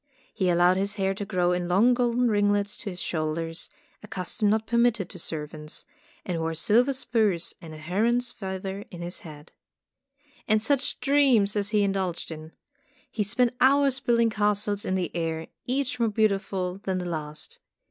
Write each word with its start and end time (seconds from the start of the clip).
He 0.33 0.49
allowed 0.49 0.77
his 0.77 0.95
hair 0.95 1.13
to 1.13 1.25
grow 1.25 1.51
in 1.51 1.67
long 1.67 1.93
golden 1.93 2.27
ringlets 2.27 2.75
to 2.77 2.89
his 2.89 2.99
shoulders, 2.99 3.69
a 4.01 4.07
custom 4.07 4.49
not 4.49 4.65
permitted 4.65 5.11
to 5.11 5.19
servants, 5.19 5.85
and 6.25 6.39
wore 6.39 6.55
silver 6.55 6.91
spurs 6.91 7.53
and 7.61 7.71
a 7.71 7.77
heron's 7.77 8.31
feather 8.31 8.83
in 8.89 9.03
his 9.03 9.19
hat. 9.19 9.51
And 10.47 10.59
such 10.59 10.99
dreams 11.01 11.55
as 11.55 11.69
he 11.69 11.83
indulged 11.83 12.31
in! 12.31 12.53
He 13.11 13.21
spent 13.21 13.53
hours 13.61 13.99
building 13.99 14.31
castles 14.31 14.85
in 14.85 14.95
the 14.95 15.15
air, 15.15 15.49
each 15.67 15.99
more 15.99 16.09
beautiful 16.09 16.79
than 16.79 16.97
the 16.97 17.05
last. 17.05 17.59